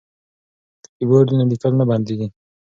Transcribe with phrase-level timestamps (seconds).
[0.83, 2.27] که کیبورډ وي نو لیکل نه بندیږي.